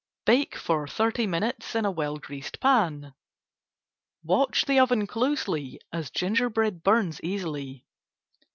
Bake 0.25 0.55
for 0.57 0.87
thirty 0.87 1.27
minutes 1.27 1.75
in 1.75 1.85
a 1.85 1.91
well 1.91 2.17
greased 2.17 2.59
pan. 2.59 3.13
Watch 4.23 4.67
oven 4.67 5.05
closely, 5.05 5.79
as 5.93 6.09
ginger 6.09 6.49
bread 6.49 6.81
burns 6.81 7.21
easily. 7.21 7.85